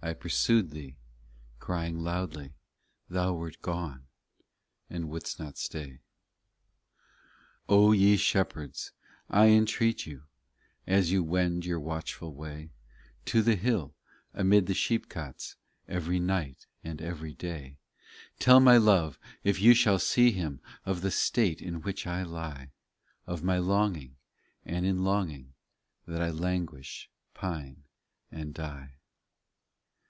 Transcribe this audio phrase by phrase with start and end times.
[0.00, 0.94] I pursued Thee,
[1.58, 2.52] crying loudly,
[3.10, 4.06] Thou wert gone,
[4.88, 5.98] and wouldest not stay.
[7.68, 8.92] 2 O ye shepherds,
[9.28, 10.22] I entreat you,
[10.86, 12.70] As you wend your watchful way,
[13.26, 13.92] To the hill,
[14.32, 15.56] amid the sheepcots
[15.88, 17.76] Every night and every day,
[18.38, 22.70] Tell my love, if you shall see him, Of the state in which I lie,
[23.26, 24.14] Of my longing,
[24.64, 25.54] and in longing
[26.06, 27.82] That I languish, pine,
[28.30, 28.94] and die.